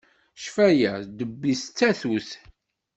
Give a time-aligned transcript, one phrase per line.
[0.39, 2.29] Ccfaya ddebb-is d tatut.